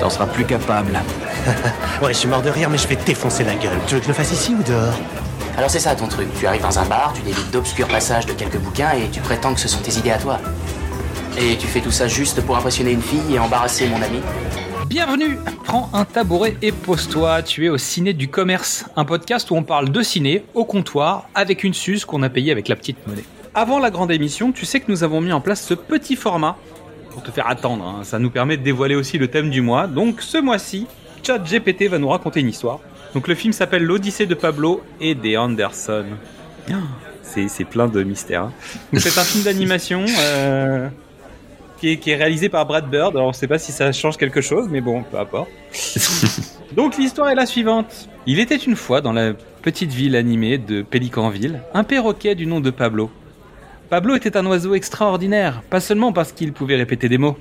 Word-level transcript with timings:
T'en 0.00 0.10
seras 0.10 0.26
plus 0.26 0.44
capable. 0.44 0.98
Ouais, 2.02 2.12
je 2.12 2.18
suis 2.18 2.28
mort 2.28 2.42
de 2.42 2.50
rire, 2.50 2.68
mais 2.68 2.76
je 2.76 2.86
vais 2.88 2.96
te 2.96 3.06
défoncer 3.06 3.42
la 3.42 3.54
gueule. 3.54 3.78
Tu 3.86 3.94
veux 3.94 4.00
que 4.00 4.04
je 4.04 4.10
le 4.10 4.14
fasse 4.14 4.30
ici 4.32 4.54
ou 4.54 4.62
dehors? 4.62 4.92
Alors 5.56 5.70
c'est 5.70 5.78
ça 5.78 5.94
ton 5.94 6.08
truc. 6.08 6.28
Tu 6.38 6.46
arrives 6.46 6.60
dans 6.60 6.78
un 6.78 6.84
bar, 6.84 7.14
tu 7.14 7.22
délites 7.22 7.50
d'obscurs 7.50 7.88
passages 7.88 8.26
de 8.26 8.32
quelques 8.32 8.58
bouquins 8.58 8.90
et 8.90 9.08
tu 9.10 9.20
prétends 9.20 9.54
que 9.54 9.60
ce 9.60 9.68
sont 9.68 9.80
tes 9.80 9.96
idées 9.96 10.10
à 10.10 10.18
toi. 10.18 10.38
Et 11.38 11.56
tu 11.56 11.66
fais 11.66 11.80
tout 11.80 11.90
ça 11.90 12.08
juste 12.08 12.42
pour 12.42 12.56
impressionner 12.56 12.90
une 12.90 13.00
fille 13.00 13.34
et 13.34 13.38
embarrasser 13.38 13.86
mon 13.88 14.02
ami 14.02 14.20
Bienvenue 14.86 15.38
Prends 15.64 15.88
un 15.94 16.04
tabouret 16.04 16.56
et 16.62 16.72
pose-toi, 16.72 17.42
tu 17.42 17.66
es 17.66 17.68
au 17.70 17.78
Ciné 17.78 18.12
du 18.12 18.28
Commerce, 18.28 18.84
un 18.96 19.04
podcast 19.04 19.50
où 19.50 19.56
on 19.56 19.62
parle 19.62 19.90
de 19.90 20.02
ciné 20.02 20.44
au 20.54 20.64
comptoir 20.64 21.28
avec 21.34 21.64
une 21.64 21.74
suze 21.74 22.04
qu'on 22.04 22.22
a 22.22 22.28
payée 22.28 22.52
avec 22.52 22.68
la 22.68 22.76
petite 22.76 23.06
monnaie. 23.06 23.24
Avant 23.54 23.78
la 23.78 23.90
grande 23.90 24.10
émission, 24.10 24.52
tu 24.52 24.66
sais 24.66 24.80
que 24.80 24.90
nous 24.90 25.02
avons 25.02 25.22
mis 25.22 25.32
en 25.32 25.40
place 25.40 25.62
ce 25.62 25.74
petit 25.74 26.14
format 26.16 26.56
pour 27.16 27.22
te 27.22 27.30
faire 27.30 27.48
attendre, 27.48 27.82
hein. 27.82 28.04
ça 28.04 28.18
nous 28.18 28.28
permet 28.28 28.58
de 28.58 28.62
dévoiler 28.62 28.94
aussi 28.94 29.16
le 29.16 29.28
thème 29.28 29.48
du 29.48 29.62
mois. 29.62 29.86
Donc 29.86 30.20
ce 30.20 30.36
mois-ci, 30.36 30.86
ChatGPT 31.22 31.84
va 31.88 31.96
nous 31.98 32.08
raconter 32.10 32.40
une 32.40 32.48
histoire. 32.50 32.78
Donc 33.14 33.26
le 33.26 33.34
film 33.34 33.54
s'appelle 33.54 33.84
L'Odyssée 33.84 34.26
de 34.26 34.34
Pablo 34.34 34.82
et 35.00 35.14
des 35.14 35.38
Anderson. 35.38 36.04
Ah, 36.70 36.74
C'est 37.22 37.48
c'est 37.48 37.64
plein 37.64 37.88
de 37.88 38.02
mystères. 38.02 38.42
hein. 38.42 38.52
C'est 38.98 39.16
un 39.18 39.24
film 39.24 39.44
d'animation 39.44 40.04
euh, 40.20 40.90
qui, 41.80 41.92
est, 41.92 41.96
qui 41.96 42.10
est 42.10 42.16
réalisé 42.16 42.50
par 42.50 42.66
Brad 42.66 42.90
Bird. 42.90 43.16
Alors 43.16 43.28
on 43.28 43.32
sait 43.32 43.48
pas 43.48 43.58
si 43.58 43.72
ça 43.72 43.90
change 43.92 44.18
quelque 44.18 44.42
chose, 44.42 44.66
mais 44.70 44.82
bon, 44.82 45.02
peu 45.02 45.18
importe. 45.18 45.48
Donc 46.76 46.98
l'histoire 46.98 47.30
est 47.30 47.34
la 47.34 47.46
suivante. 47.46 48.10
Il 48.26 48.40
était 48.40 48.56
une 48.56 48.76
fois 48.76 49.00
dans 49.00 49.14
la 49.14 49.32
petite 49.62 49.90
ville 49.92 50.16
animée 50.16 50.58
de 50.58 50.82
Pélicanville, 50.82 51.62
un 51.72 51.82
perroquet 51.82 52.34
du 52.34 52.44
nom 52.46 52.60
de 52.60 52.68
Pablo. 52.68 53.10
Pablo 53.88 54.16
était 54.16 54.36
un 54.36 54.44
oiseau 54.46 54.74
extraordinaire, 54.74 55.62
pas 55.70 55.78
seulement 55.78 56.12
parce 56.12 56.32
qu'il 56.32 56.52
pouvait 56.52 56.74
répéter 56.74 57.08
des 57.08 57.18
mots, 57.18 57.38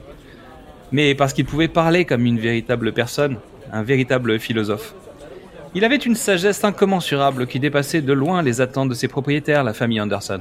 mais 0.92 1.16
parce 1.16 1.34
qu'il 1.34 1.46
pouvait 1.46 1.68
parler 1.68 2.06
comme 2.06 2.24
une 2.26 2.40
véritable 2.40 2.94
personne, 2.94 3.38
un 3.74 3.82
véritable 3.82 4.40
philosophe. 4.40 4.94
Il 5.74 5.84
avait 5.84 5.96
une 5.96 6.14
sagesse 6.14 6.64
incommensurable 6.64 7.48
qui 7.48 7.60
dépassait 7.60 8.02
de 8.02 8.14
loin 8.14 8.44
les 8.44 8.62
attentes 8.62 8.90
de 8.90 8.94
ses 8.94 9.08
propriétaires, 9.08 9.64
la 9.64 9.74
famille 9.74 10.00
Anderson. 10.00 10.40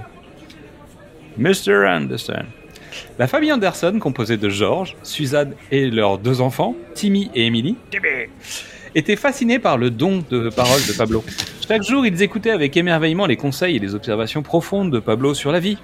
Mr. 1.39 1.87
Anderson. 1.89 2.45
La 3.19 3.27
famille 3.27 3.53
Anderson, 3.53 3.99
composée 3.99 4.37
de 4.37 4.51
George, 4.51 4.97
Suzanne 5.03 5.55
et 5.71 5.91
leurs 5.91 6.19
deux 6.19 6.43
enfants, 6.43 6.77
Timmy 6.95 7.31
et 7.35 7.47
Emily, 7.47 7.77
était 8.95 9.17
fascinée 9.17 9.59
par 9.59 9.79
le 9.79 9.91
don 9.91 10.23
de 10.31 10.51
parole 10.51 10.81
de 10.87 10.93
Pablo. 10.93 11.25
Chaque 11.67 11.83
jour, 11.83 12.07
ils 12.07 12.23
écoutaient 12.23 12.51
avec 12.51 12.77
émerveillement 12.77 13.25
les 13.25 13.37
conseils 13.37 13.77
et 13.77 13.79
les 13.79 13.95
observations 13.95 14.43
profondes 14.43 14.93
de 14.93 14.99
Pablo 15.01 15.33
sur 15.33 15.51
la 15.51 15.61
vie, 15.61 15.79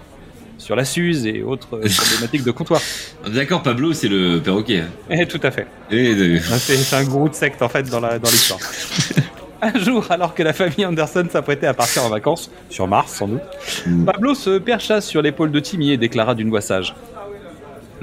sur 0.60 0.76
la 0.76 0.84
Suze 0.84 1.26
et 1.26 1.42
autres 1.42 1.66
problématiques 1.78 2.44
de 2.44 2.50
comptoir. 2.52 2.80
D'accord, 3.26 3.62
Pablo, 3.62 3.92
c'est 3.92 4.08
le 4.08 4.38
perroquet. 4.40 4.80
hein. 4.80 4.88
Eh, 5.10 5.26
tout 5.26 5.40
à 5.42 5.50
fait. 5.50 5.66
Et 5.90 6.14
de- 6.14 6.38
Ah, 6.52 6.58
C'est 6.58 6.94
un 6.96 7.04
gourou 7.04 7.28
de 7.28 7.34
secte 7.34 7.60
en 7.62 7.68
fait 7.68 7.82
dans 7.90 8.00
la- 8.00 8.18
dans 8.18 8.30
l'histoire. 8.30 8.60
un 9.62 9.78
jour, 9.78 10.06
alors 10.10 10.34
que 10.34 10.42
la 10.42 10.52
famille 10.52 10.86
Anderson 10.86 11.26
s'apprêtait 11.30 11.66
à 11.66 11.74
partir 11.74 12.04
en 12.04 12.08
vacances, 12.08 12.50
sur 12.68 12.86
Mars 12.86 13.12
sans 13.14 13.28
doute, 13.28 13.40
Mm. 13.86 14.04
Pablo 14.04 14.34
se 14.34 14.58
percha 14.58 15.00
sur 15.00 15.22
l'épaule 15.22 15.50
de 15.50 15.60
Timmy 15.60 15.90
et 15.92 15.96
déclara 15.96 16.34
d'une 16.34 16.50
voix 16.50 16.60
sage. 16.60 16.94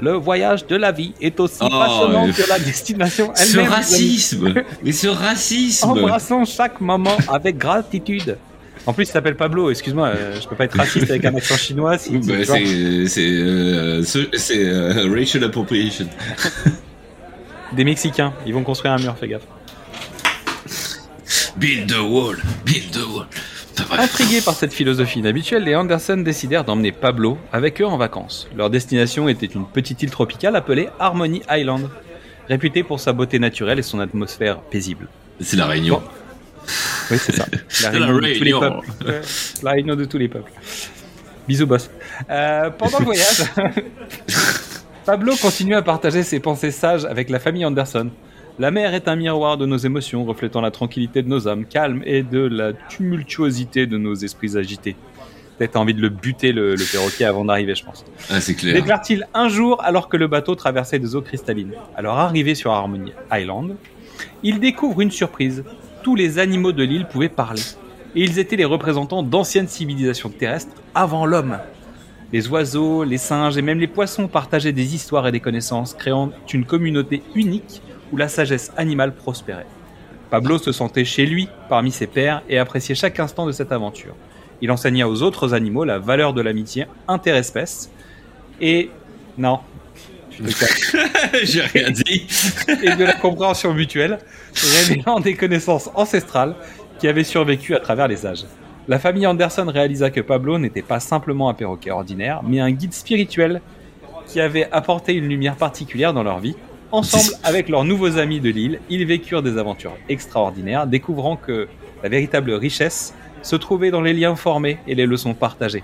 Le 0.00 0.12
voyage 0.12 0.64
de 0.68 0.76
la 0.76 0.92
vie 0.92 1.12
est 1.20 1.40
aussi 1.40 1.58
Oh, 1.60 1.68
passionnant 1.68 2.26
mais- 2.26 2.32
que 2.32 2.48
la 2.48 2.58
destination 2.60 3.32
Ce 3.34 3.56
elle-même. 3.56 3.68
racisme 3.72 4.54
Mais 4.84 4.92
ce 4.92 5.08
racisme 5.08 5.88
Embrassons 5.88 6.44
chaque 6.44 6.80
moment 6.80 7.16
avec 7.28 7.58
gratitude. 7.58 8.36
En 8.88 8.94
plus, 8.94 9.04
il 9.04 9.12
s'appelle 9.12 9.36
Pablo. 9.36 9.70
Excuse-moi, 9.70 10.08
euh, 10.08 10.40
je 10.40 10.48
peux 10.48 10.56
pas 10.56 10.64
être 10.64 10.76
raciste 10.76 11.10
avec 11.10 11.22
un 11.26 11.34
accent 11.34 11.56
chinois. 11.58 11.98
Si, 11.98 12.16
Bah, 12.18 12.34
c'est 12.44 13.18
euh, 13.18 14.02
ce- 14.02 14.28
c'est, 14.32 14.64
euh, 14.64 15.06
racial 15.14 15.44
appropriation. 15.44 16.08
Des 17.74 17.84
Mexicains, 17.84 18.32
ils 18.46 18.54
vont 18.54 18.62
construire 18.62 18.94
un 18.94 18.98
mur. 18.98 19.14
Fais 19.20 19.28
gaffe. 19.28 19.42
Build 21.58 21.86
the 21.92 21.98
wall, 22.00 22.36
build 22.64 22.90
the 22.92 23.06
wall. 23.14 23.26
Intrigués 23.98 24.40
par 24.40 24.54
cette 24.54 24.72
philosophie 24.72 25.18
inhabituelle, 25.18 25.64
les 25.64 25.74
Anderson 25.76 26.16
décidèrent 26.16 26.64
d'emmener 26.64 26.90
Pablo 26.92 27.36
avec 27.52 27.82
eux 27.82 27.86
en 27.86 27.98
vacances. 27.98 28.48
Leur 28.56 28.70
destination 28.70 29.28
était 29.28 29.46
une 29.46 29.66
petite 29.66 30.02
île 30.02 30.10
tropicale 30.10 30.56
appelée 30.56 30.88
Harmony 30.98 31.42
Island, 31.50 31.88
réputée 32.48 32.82
pour 32.82 33.00
sa 33.00 33.12
beauté 33.12 33.38
naturelle 33.38 33.78
et 33.78 33.82
son 33.82 34.00
atmosphère 34.00 34.60
paisible. 34.62 35.08
C'est 35.40 35.56
la 35.58 35.66
réunion. 35.66 35.96
Bon. 36.00 36.68
Oui, 37.10 37.18
c'est 37.18 37.34
ça. 37.34 37.46
La 37.82 37.98
La 37.98 38.06
réunion 38.06 38.20
de 38.20 38.34
tous 38.38 38.44
les 38.44 38.52
peuples. 38.52 38.88
La 39.62 39.70
réunion 39.72 39.96
de 39.96 40.04
tous 40.04 40.18
les 40.18 40.28
peuples. 40.28 40.52
Bisous, 41.46 41.66
boss. 41.66 41.90
Euh, 42.28 42.70
pendant 42.70 42.98
le 42.98 43.04
voyage, 43.06 43.44
Pablo 45.06 45.34
continue 45.40 45.74
à 45.74 45.82
partager 45.82 46.22
ses 46.22 46.40
pensées 46.40 46.70
sages 46.70 47.04
avec 47.06 47.30
la 47.30 47.38
famille 47.38 47.64
Anderson. 47.64 48.10
La 48.58 48.70
mer 48.70 48.92
est 48.92 49.08
un 49.08 49.16
miroir 49.16 49.56
de 49.56 49.64
nos 49.64 49.76
émotions, 49.76 50.24
reflétant 50.24 50.60
la 50.60 50.70
tranquillité 50.70 51.22
de 51.22 51.28
nos 51.28 51.48
âmes 51.48 51.64
calmes 51.64 52.02
et 52.04 52.22
de 52.22 52.40
la 52.40 52.72
tumultuosité 52.72 53.86
de 53.86 53.96
nos 53.96 54.14
esprits 54.14 54.58
agités. 54.58 54.96
Peut-être 55.56 55.76
envie 55.76 55.94
de 55.94 56.00
le 56.00 56.08
buter, 56.08 56.52
le, 56.52 56.74
le 56.74 56.84
perroquet, 56.92 57.24
avant 57.24 57.44
d'arriver, 57.44 57.74
je 57.74 57.84
pense. 57.84 58.04
Ah, 58.30 58.40
c'est 58.40 58.54
clair. 58.54 58.74
Déclare-t-il 58.74 59.26
un 59.32 59.48
jour 59.48 59.82
alors 59.82 60.08
que 60.08 60.16
le 60.16 60.26
bateau 60.26 60.54
traversait 60.54 60.98
des 60.98 61.16
eaux 61.16 61.22
cristallines. 61.22 61.72
Alors 61.96 62.18
arrivé 62.18 62.54
sur 62.54 62.72
Harmony 62.72 63.12
Island, 63.32 63.76
il 64.42 64.60
découvre 64.60 65.00
une 65.00 65.10
surprise. 65.10 65.64
Tous 66.02 66.14
les 66.14 66.38
animaux 66.38 66.72
de 66.72 66.82
l'île 66.82 67.06
pouvaient 67.06 67.28
parler. 67.28 67.62
Et 68.14 68.22
ils 68.22 68.38
étaient 68.38 68.56
les 68.56 68.64
représentants 68.64 69.22
d'anciennes 69.22 69.68
civilisations 69.68 70.30
terrestres 70.30 70.74
avant 70.94 71.26
l'homme. 71.26 71.58
Les 72.32 72.48
oiseaux, 72.48 73.04
les 73.04 73.18
singes 73.18 73.56
et 73.56 73.62
même 73.62 73.80
les 73.80 73.86
poissons 73.86 74.28
partageaient 74.28 74.72
des 74.72 74.94
histoires 74.94 75.26
et 75.26 75.32
des 75.32 75.40
connaissances, 75.40 75.94
créant 75.94 76.30
une 76.52 76.64
communauté 76.64 77.22
unique 77.34 77.82
où 78.12 78.16
la 78.16 78.28
sagesse 78.28 78.72
animale 78.76 79.14
prospérait. 79.14 79.66
Pablo 80.30 80.58
se 80.58 80.72
sentait 80.72 81.06
chez 81.06 81.24
lui, 81.24 81.48
parmi 81.68 81.90
ses 81.90 82.06
pairs, 82.06 82.42
et 82.48 82.58
appréciait 82.58 82.94
chaque 82.94 83.18
instant 83.18 83.46
de 83.46 83.52
cette 83.52 83.72
aventure. 83.72 84.14
Il 84.60 84.70
enseigna 84.70 85.08
aux 85.08 85.22
autres 85.22 85.54
animaux 85.54 85.84
la 85.84 85.98
valeur 85.98 86.34
de 86.34 86.42
l'amitié 86.42 86.86
interespèce 87.06 87.90
et 88.60 88.90
non. 89.38 89.60
J'ai 91.42 91.62
rien 91.62 91.90
dit. 91.90 92.26
et 92.82 92.94
de 92.94 93.04
la 93.04 93.14
compréhension 93.14 93.74
mutuelle, 93.74 94.18
révélant 94.54 95.20
des 95.20 95.34
connaissances 95.34 95.90
ancestrales 95.94 96.54
qui 96.98 97.08
avaient 97.08 97.24
survécu 97.24 97.74
à 97.74 97.80
travers 97.80 98.08
les 98.08 98.26
âges. 98.26 98.44
La 98.88 98.98
famille 98.98 99.26
Anderson 99.26 99.66
réalisa 99.66 100.10
que 100.10 100.20
Pablo 100.20 100.58
n'était 100.58 100.82
pas 100.82 101.00
simplement 101.00 101.50
un 101.50 101.54
perroquet 101.54 101.90
ordinaire, 101.90 102.40
mais 102.42 102.60
un 102.60 102.70
guide 102.70 102.94
spirituel 102.94 103.60
qui 104.26 104.40
avait 104.40 104.68
apporté 104.72 105.14
une 105.14 105.28
lumière 105.28 105.56
particulière 105.56 106.12
dans 106.12 106.22
leur 106.22 106.38
vie. 106.38 106.56
Ensemble, 106.90 107.36
avec 107.44 107.68
leurs 107.68 107.84
nouveaux 107.84 108.18
amis 108.18 108.40
de 108.40 108.50
l'île, 108.50 108.80
ils 108.88 109.04
vécurent 109.06 109.42
des 109.42 109.58
aventures 109.58 109.96
extraordinaires, 110.08 110.86
découvrant 110.86 111.36
que 111.36 111.68
la 112.02 112.08
véritable 112.08 112.52
richesse 112.52 113.14
se 113.42 113.56
trouvait 113.56 113.90
dans 113.90 114.00
les 114.00 114.12
liens 114.12 114.36
formés 114.36 114.78
et 114.86 114.94
les 114.94 115.06
leçons 115.06 115.34
partagées. 115.34 115.82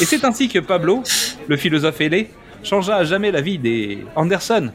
Et 0.00 0.04
c'est 0.04 0.24
ainsi 0.24 0.48
que 0.48 0.58
Pablo, 0.58 1.02
le 1.48 1.56
philosophe 1.56 2.00
ailé, 2.00 2.30
changea 2.62 2.96
à 2.96 3.04
jamais 3.04 3.30
la 3.30 3.40
vie 3.40 3.58
des 3.58 4.04
Anderson 4.16 4.70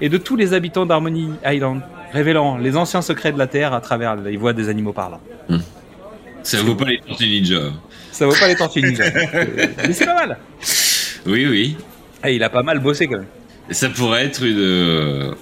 et 0.00 0.08
de 0.08 0.16
tous 0.18 0.36
les 0.36 0.54
habitants 0.54 0.86
d'Harmony 0.86 1.30
Island, 1.44 1.82
révélant 2.12 2.56
les 2.58 2.76
anciens 2.76 3.02
secrets 3.02 3.32
de 3.32 3.38
la 3.38 3.46
Terre 3.46 3.72
à 3.74 3.80
travers 3.80 4.16
les 4.16 4.36
voix 4.36 4.52
des 4.52 4.68
animaux 4.68 4.92
parlants. 4.92 5.20
Ça 6.42 6.62
vaut 6.62 6.74
pas 6.74 6.86
les 6.86 6.98
tortues 7.00 7.26
ninja. 7.28 7.60
Ça 8.12 8.26
vaut 8.26 8.32
pas 8.38 8.48
les 8.48 8.54
tortues 8.56 8.82
ninja. 8.82 9.04
Euh, 9.04 9.44
Mais 9.86 9.92
c'est 9.92 10.06
pas 10.06 10.14
mal 10.26 10.38
Oui, 11.26 11.46
oui. 11.46 11.76
Ah, 12.22 12.30
Il 12.30 12.42
a 12.42 12.48
pas 12.48 12.62
mal 12.62 12.78
bossé 12.80 13.06
quand 13.06 13.18
même. 13.18 13.26
Ça 13.70 13.88
pourrait 13.90 14.24
être 14.24 14.42
une. 14.44 14.58
euh, 14.58 15.34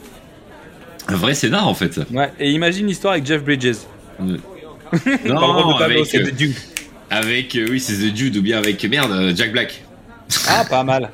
Un 1.07 1.15
vrai 1.17 1.35
scénar 1.35 1.67
en 1.69 1.75
fait. 1.75 1.95
ça. 1.95 2.03
Ouais, 2.13 2.33
et 2.41 2.51
imagine 2.51 2.87
l'histoire 2.87 3.13
avec 3.15 3.25
Jeff 3.27 3.43
Bridges. 3.45 3.77
Non, 5.27 5.35
le 5.35 5.63
rôle 5.63 5.75
de 5.75 5.79
Pablo, 5.79 6.01
avec, 6.01 6.15
euh, 6.15 6.49
avec 7.11 7.55
euh, 7.57 7.67
oui, 7.71 7.79
c'est 7.79 7.93
The 7.93 8.13
Dude 8.13 8.39
ou 8.39 8.43
bien 8.43 8.57
avec 8.57 8.83
merde, 8.85 9.13
euh, 9.13 9.33
Jack 9.37 9.53
Black. 9.53 9.83
Ah, 10.49 10.65
pas 10.69 10.83
mal. 10.83 11.11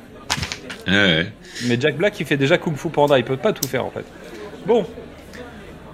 Ouais. 0.87 1.31
Mais 1.65 1.79
Jack 1.79 1.97
Black, 1.97 2.19
il 2.19 2.25
fait 2.25 2.37
déjà 2.37 2.57
Kung 2.57 2.75
Fu 2.75 2.89
Panda, 2.89 3.17
il 3.17 3.25
peut 3.25 3.37
pas 3.37 3.53
tout 3.53 3.67
faire 3.67 3.85
en 3.85 3.91
fait. 3.91 4.05
Bon. 4.65 4.85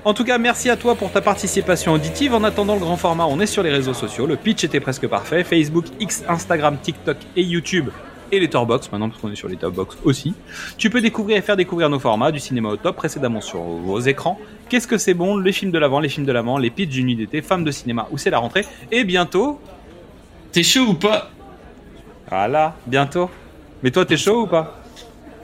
En 0.03 0.13
tout 0.13 0.23
cas, 0.23 0.39
merci 0.39 0.69
à 0.69 0.77
toi 0.77 0.95
pour 0.95 1.11
ta 1.11 1.21
participation 1.21 1.93
auditive. 1.93 2.33
En 2.33 2.43
attendant 2.43 2.73
le 2.73 2.79
grand 2.79 2.97
format, 2.97 3.25
on 3.25 3.39
est 3.39 3.45
sur 3.45 3.61
les 3.61 3.69
réseaux 3.69 3.93
sociaux. 3.93 4.25
Le 4.25 4.35
pitch 4.35 4.63
était 4.63 4.79
presque 4.79 5.07
parfait. 5.07 5.43
Facebook, 5.43 5.85
X, 5.99 6.23
Instagram, 6.27 6.77
TikTok 6.81 7.17
et 7.35 7.43
YouTube 7.43 7.89
et 8.31 8.39
les 8.39 8.49
Torbox 8.49 8.91
maintenant, 8.91 9.09
parce 9.09 9.21
qu'on 9.21 9.31
est 9.31 9.35
sur 9.35 9.49
les 9.49 9.57
Torbox 9.57 9.97
aussi. 10.03 10.33
Tu 10.77 10.89
peux 10.89 11.01
découvrir 11.01 11.37
et 11.37 11.41
faire 11.41 11.57
découvrir 11.57 11.89
nos 11.89 11.99
formats 11.99 12.31
du 12.31 12.39
cinéma 12.39 12.69
au 12.69 12.77
top 12.77 12.95
précédemment 12.95 13.41
sur 13.41 13.59
vos 13.59 13.99
écrans. 13.99 14.39
Qu'est-ce 14.69 14.87
que 14.87 14.97
c'est 14.97 15.13
bon? 15.13 15.37
Les 15.37 15.51
films 15.51 15.71
de 15.71 15.77
l'avant, 15.77 15.99
les 15.99 16.09
films 16.09 16.25
de 16.25 16.31
l'avant, 16.31 16.57
les 16.57 16.69
pitchs 16.69 16.89
d'une 16.89 17.07
nuit 17.07 17.15
d'été, 17.15 17.41
femmes 17.41 17.65
de 17.65 17.71
cinéma, 17.71 18.07
où 18.09 18.17
c'est 18.17 18.29
la 18.29 18.39
rentrée? 18.39 18.65
Et 18.91 19.03
bientôt, 19.03 19.59
T'es 20.51 20.63
chaud 20.63 20.87
ou 20.89 20.93
pas? 20.95 21.29
Voilà, 22.29 22.75
bientôt. 22.85 23.29
Mais 23.81 23.89
toi, 23.89 24.05
t'es 24.05 24.17
chaud 24.17 24.41
ou 24.41 24.47
pas? 24.47 24.80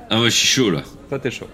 Ah, 0.09 0.17
moi, 0.17 0.25
je 0.29 0.35
suis 0.35 0.47
chaud 0.47 0.71
là. 0.71 0.83
Toi, 1.09 1.19
t'es 1.19 1.31
chaud. 1.31 1.47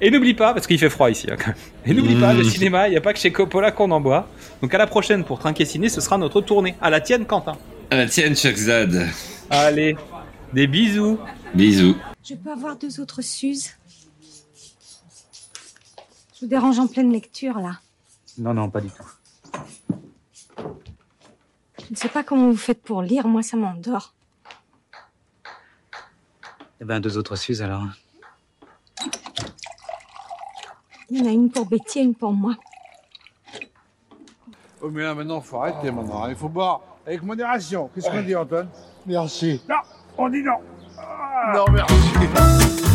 Et 0.00 0.10
n'oublie 0.10 0.34
pas, 0.34 0.54
parce 0.54 0.66
qu'il 0.66 0.78
fait 0.78 0.90
froid 0.90 1.10
ici, 1.10 1.26
hein, 1.30 1.36
quand 1.38 1.48
même. 1.48 1.56
Et 1.84 1.92
n'oublie 1.92 2.14
pas, 2.14 2.32
le 2.32 2.44
Mmh. 2.44 2.50
cinéma, 2.50 2.88
il 2.88 2.92
n'y 2.92 2.96
a 2.96 3.00
pas 3.00 3.12
que 3.12 3.18
chez 3.18 3.32
Coppola 3.32 3.72
qu'on 3.72 3.90
en 3.90 4.00
boit. 4.00 4.28
Donc 4.62 4.72
à 4.72 4.78
la 4.78 4.86
prochaine 4.86 5.24
pour 5.24 5.38
Trinquer 5.40 5.64
Ciné, 5.64 5.88
ce 5.88 6.00
sera 6.00 6.18
notre 6.18 6.40
tournée. 6.40 6.76
À 6.80 6.88
la 6.90 7.00
tienne, 7.00 7.26
Quentin. 7.26 7.56
À 7.90 7.96
la 7.96 8.06
tienne, 8.06 8.34
Zad. 8.36 9.08
Allez, 9.50 9.96
des 10.52 10.66
bisous. 10.66 11.18
Bisous. 11.54 11.96
Je 12.24 12.34
peux 12.34 12.50
avoir 12.52 12.76
deux 12.76 13.00
autres 13.00 13.22
Suzes 13.22 13.70
Je 16.34 16.40
vous 16.42 16.46
dérange 16.46 16.78
en 16.78 16.86
pleine 16.86 17.10
lecture, 17.12 17.58
là. 17.58 17.80
Non, 18.38 18.54
non, 18.54 18.70
pas 18.70 18.80
du 18.80 18.88
tout. 18.88 19.02
Je 21.80 21.86
ne 21.90 21.96
sais 21.96 22.08
pas 22.08 22.22
comment 22.22 22.50
vous 22.50 22.56
faites 22.56 22.82
pour 22.82 23.02
lire, 23.02 23.26
moi, 23.26 23.42
ça 23.42 23.56
m'endort. 23.56 24.14
Eh 26.80 26.84
ben, 26.84 27.00
deux 27.00 27.18
autres 27.18 27.36
Suzes 27.36 27.62
alors. 27.62 27.84
Il 31.10 31.18
y 31.18 31.22
en 31.22 31.26
a 31.26 31.32
une 31.32 31.50
pour 31.50 31.66
Betty 31.66 32.00
et 32.00 32.02
une 32.02 32.14
pour 32.14 32.32
moi. 32.32 32.54
Oh, 34.80 34.90
mais 34.90 35.02
là, 35.02 35.14
maintenant, 35.14 35.40
faut 35.40 35.60
arrêter 35.60 35.90
maintenant. 35.90 36.28
Il 36.28 36.36
faut 36.36 36.48
boire 36.48 36.80
avec 37.06 37.22
modération. 37.22 37.90
Qu'est-ce 37.94 38.10
qu'on 38.10 38.22
dit, 38.22 38.36
Antoine? 38.36 38.68
Merci. 39.06 39.60
Non, 39.68 39.76
on 40.16 40.28
dit 40.28 40.42
non. 40.42 40.58
Non, 41.54 41.64
merci. 41.72 42.87